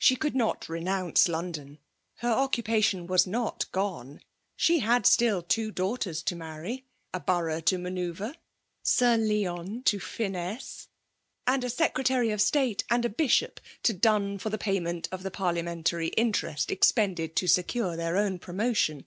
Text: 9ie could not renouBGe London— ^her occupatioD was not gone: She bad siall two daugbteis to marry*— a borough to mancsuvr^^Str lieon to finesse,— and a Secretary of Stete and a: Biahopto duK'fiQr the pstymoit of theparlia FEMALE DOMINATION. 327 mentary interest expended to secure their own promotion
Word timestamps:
9ie 0.00 0.18
could 0.18 0.34
not 0.34 0.62
renouBGe 0.62 1.28
London— 1.28 1.78
^her 2.20 2.34
occupatioD 2.50 3.06
was 3.06 3.28
not 3.28 3.70
gone: 3.70 4.20
She 4.56 4.80
bad 4.80 5.04
siall 5.04 5.40
two 5.46 5.72
daugbteis 5.72 6.24
to 6.24 6.34
marry*— 6.34 6.84
a 7.14 7.20
borough 7.20 7.60
to 7.60 7.78
mancsuvr^^Str 7.78 8.34
lieon 9.24 9.84
to 9.84 10.00
finesse,— 10.00 10.88
and 11.46 11.62
a 11.62 11.70
Secretary 11.70 12.30
of 12.30 12.40
Stete 12.40 12.82
and 12.90 13.04
a: 13.04 13.08
Biahopto 13.08 13.60
duK'fiQr 13.84 14.50
the 14.50 14.58
pstymoit 14.58 15.08
of 15.12 15.20
theparlia 15.22 15.62
FEMALE 15.62 15.62
DOMINATION. 15.62 15.62
327 15.62 15.64
mentary 15.84 16.08
interest 16.16 16.70
expended 16.72 17.36
to 17.36 17.46
secure 17.46 17.94
their 17.96 18.16
own 18.16 18.40
promotion 18.40 19.06